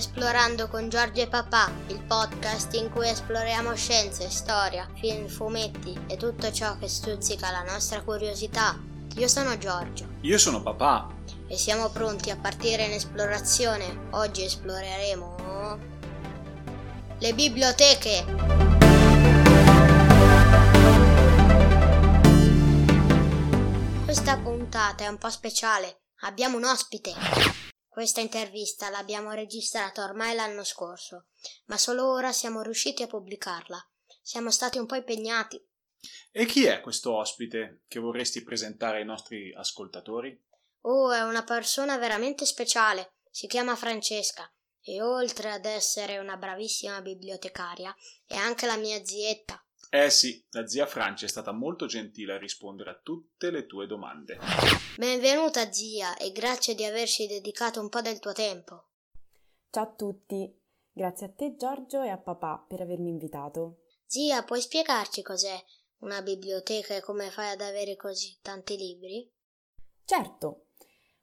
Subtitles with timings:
[0.00, 6.16] Esplorando con Giorgio e Papà, il podcast in cui esploriamo scienze, storia, film, fumetti e
[6.16, 8.80] tutto ciò che stuzzica la nostra curiosità.
[9.16, 10.06] Io sono Giorgio.
[10.22, 11.06] Io sono papà.
[11.46, 14.06] E siamo pronti a partire in esplorazione.
[14.12, 15.78] Oggi esploreremo
[17.18, 18.24] le biblioteche.
[24.06, 26.04] Questa puntata è un po' speciale.
[26.20, 27.12] Abbiamo un ospite.
[27.90, 31.26] Questa intervista l'abbiamo registrata ormai l'anno scorso,
[31.66, 33.84] ma solo ora siamo riusciti a pubblicarla.
[34.22, 35.60] Siamo stati un po' impegnati.
[36.30, 40.40] E chi è questo ospite che vorresti presentare ai nostri ascoltatori?
[40.82, 43.14] Oh, è una persona veramente speciale.
[43.28, 44.48] Si chiama Francesca
[44.80, 47.92] e oltre ad essere una bravissima bibliotecaria,
[48.24, 49.62] è anche la mia zietta.
[49.92, 53.88] Eh sì, la zia Francia è stata molto gentile a rispondere a tutte le tue
[53.88, 54.38] domande.
[54.96, 58.90] Benvenuta zia e grazie di averci dedicato un po' del tuo tempo.
[59.68, 60.56] Ciao a tutti,
[60.92, 63.80] grazie a te Giorgio e a papà per avermi invitato.
[64.06, 65.60] Zia, puoi spiegarci cos'è
[66.02, 69.28] una biblioteca e come fai ad avere così tanti libri?
[70.04, 70.66] Certo,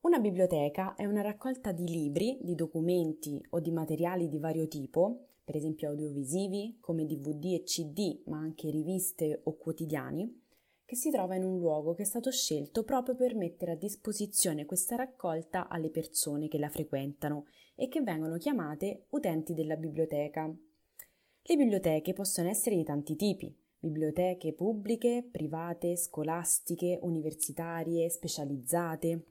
[0.00, 5.26] una biblioteca è una raccolta di libri, di documenti o di materiali di vario tipo
[5.50, 10.42] per esempio audiovisivi come DVD e CD, ma anche riviste o quotidiani,
[10.84, 14.64] che si trova in un luogo che è stato scelto proprio per mettere a disposizione
[14.64, 20.46] questa raccolta alle persone che la frequentano e che vengono chiamate utenti della biblioteca.
[20.46, 29.24] Le biblioteche possono essere di tanti tipi, biblioteche pubbliche, private, scolastiche, universitarie, specializzate.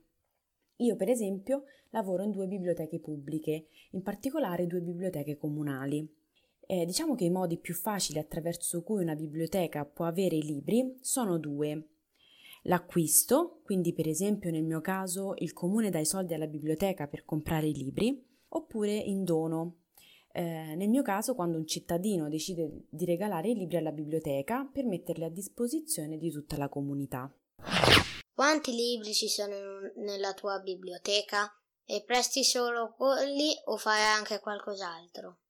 [0.80, 6.08] Io, per esempio, lavoro in due biblioteche pubbliche, in particolare due biblioteche comunali.
[6.66, 10.96] Eh, diciamo che i modi più facili attraverso cui una biblioteca può avere i libri
[11.00, 11.88] sono due.
[12.64, 17.24] L'acquisto, quindi per esempio nel mio caso il comune dà i soldi alla biblioteca per
[17.24, 19.76] comprare i libri, oppure in dono.
[20.32, 24.84] Eh, nel mio caso quando un cittadino decide di regalare i libri alla biblioteca per
[24.84, 27.30] metterli a disposizione di tutta la comunità.
[28.40, 29.54] Quanti libri ci sono
[29.96, 31.46] nella tua biblioteca?
[31.84, 35.40] E presti solo quelli o fai anche qualcos'altro?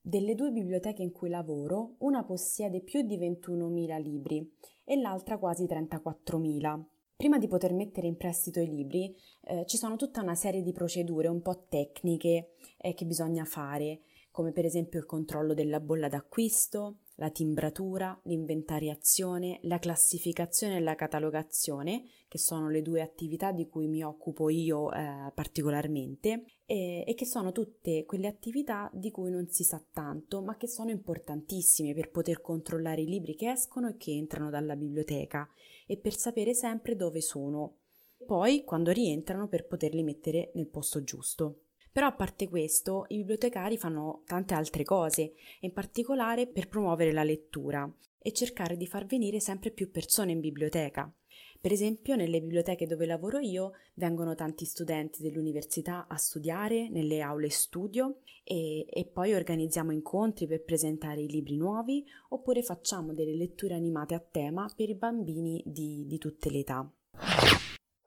[0.00, 5.66] Delle due biblioteche in cui lavoro, una possiede più di 21.000 libri e l'altra quasi
[5.66, 6.82] 34.000.
[7.14, 10.72] Prima di poter mettere in prestito i libri eh, ci sono tutta una serie di
[10.72, 14.00] procedure un po' tecniche eh, che bisogna fare,
[14.32, 20.94] come per esempio il controllo della bolla d'acquisto, la timbratura, l'inventariazione, la classificazione e la
[20.94, 27.14] catalogazione, che sono le due attività di cui mi occupo io eh, particolarmente, e, e
[27.14, 31.94] che sono tutte quelle attività di cui non si sa tanto, ma che sono importantissime
[31.94, 35.48] per poter controllare i libri che escono e che entrano dalla biblioteca
[35.86, 37.78] e per sapere sempre dove sono.
[38.24, 41.61] Poi, quando rientrano, per poterli mettere nel posto giusto.
[41.92, 47.22] Però a parte questo, i bibliotecari fanno tante altre cose, in particolare per promuovere la
[47.22, 47.88] lettura
[48.18, 51.12] e cercare di far venire sempre più persone in biblioteca.
[51.60, 57.50] Per esempio, nelle biblioteche dove lavoro io vengono tanti studenti dell'università a studiare nelle aule
[57.50, 63.74] studio e, e, poi organizziamo incontri per presentare i libri nuovi oppure facciamo delle letture
[63.74, 66.92] animate a tema per i bambini di, di tutte le età.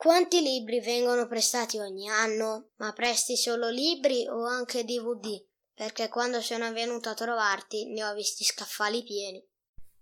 [0.06, 2.74] Quanti libri vengono prestati ogni anno?
[2.76, 5.44] Ma presti solo libri o anche DVD?
[5.74, 9.44] Perché quando sono venuto a trovarti ne ho visti scaffali pieni.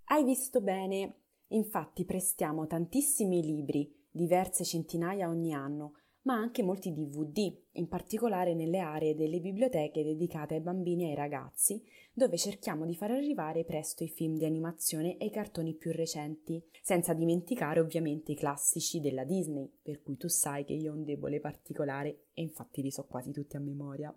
[0.07, 1.21] Hai visto bene.
[1.51, 8.79] Infatti prestiamo tantissimi libri, diverse centinaia ogni anno, ma anche molti DVD, in particolare nelle
[8.79, 14.03] aree delle biblioteche dedicate ai bambini e ai ragazzi, dove cerchiamo di far arrivare presto
[14.03, 19.23] i film di animazione e i cartoni più recenti, senza dimenticare ovviamente i classici della
[19.23, 23.05] Disney, per cui tu sai che io ho un debole particolare e infatti li so
[23.05, 24.15] quasi tutti a memoria.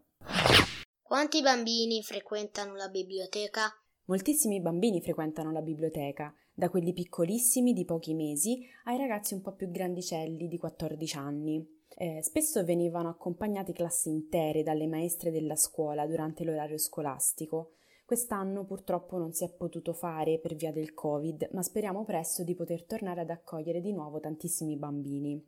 [1.03, 3.71] Quanti bambini frequentano la biblioteca?
[4.06, 9.53] Moltissimi bambini frequentano la biblioteca, da quelli piccolissimi di pochi mesi ai ragazzi un po'
[9.53, 11.75] più grandicelli di 14 anni.
[11.98, 17.70] Eh, spesso venivano accompagnati classi intere dalle maestre della scuola durante l'orario scolastico.
[18.04, 22.54] Quest'anno purtroppo non si è potuto fare per via del Covid, ma speriamo presto di
[22.54, 25.43] poter tornare ad accogliere di nuovo tantissimi bambini.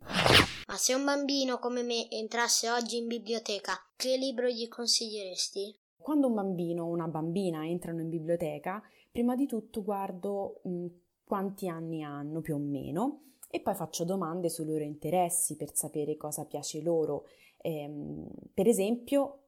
[0.66, 5.76] Ma se un bambino come me entrasse oggi in biblioteca, che libro gli consiglieresti?
[5.98, 10.86] Quando un bambino o una bambina entrano in biblioteca, prima di tutto guardo mh,
[11.24, 16.16] quanti anni hanno più o meno e poi faccio domande sui loro interessi per sapere
[16.16, 17.26] cosa piace loro.
[17.58, 19.42] Ehm, per esempio,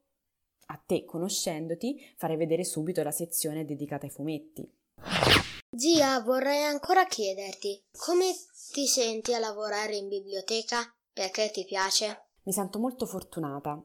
[0.66, 4.68] a te, conoscendoti, farei vedere subito la sezione dedicata ai fumetti.
[5.76, 8.32] Zia, vorrei ancora chiederti, come
[8.72, 10.78] ti senti a lavorare in biblioteca?
[11.12, 12.26] Perché ti piace?
[12.42, 13.80] Mi sento molto fortunata.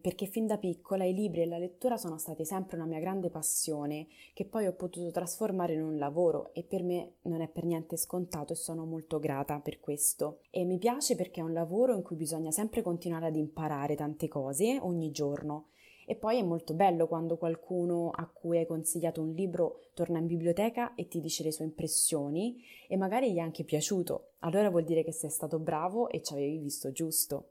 [0.00, 3.30] Perché fin da piccola i libri e la lettura sono stati sempre una mia grande
[3.30, 7.64] passione che poi ho potuto trasformare in un lavoro e per me non è per
[7.64, 10.40] niente scontato e sono molto grata per questo.
[10.50, 14.28] E mi piace perché è un lavoro in cui bisogna sempre continuare ad imparare tante
[14.28, 15.66] cose ogni giorno
[16.08, 20.26] e poi è molto bello quando qualcuno a cui hai consigliato un libro torna in
[20.26, 24.34] biblioteca e ti dice le sue impressioni e magari gli è anche piaciuto.
[24.40, 27.48] Allora vuol dire che sei stato bravo e ci avevi visto giusto.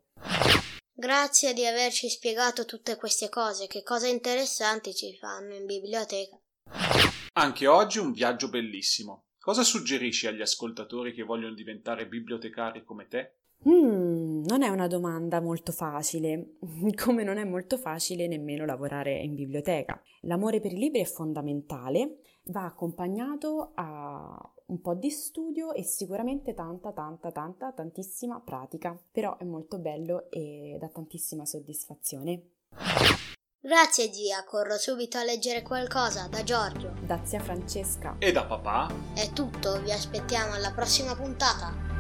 [0.98, 6.40] Grazie di averci spiegato tutte queste cose, che cose interessanti ci fanno in biblioteca.
[7.34, 9.26] Anche oggi un viaggio bellissimo.
[9.38, 13.40] Cosa suggerisci agli ascoltatori che vogliono diventare bibliotecari come te?
[13.68, 16.58] Mm, non è una domanda molto facile,
[16.96, 20.00] come non è molto facile nemmeno lavorare in biblioteca.
[20.22, 26.54] L'amore per i libri è fondamentale, va accompagnato a un po' di studio e sicuramente
[26.54, 32.50] tanta, tanta, tanta, tantissima pratica, però è molto bello e dà tantissima soddisfazione.
[33.60, 36.94] Grazie zia, corro subito a leggere qualcosa da Giorgio.
[37.04, 38.16] Da zia Francesca.
[38.20, 38.92] E da papà.
[39.16, 41.95] È tutto, vi aspettiamo alla prossima puntata.